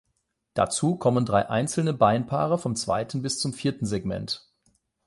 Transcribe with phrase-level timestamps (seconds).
[0.55, 4.51] Dazu kommen drei einzelne Beinpaare vom zweiten bis zum vierten Segment.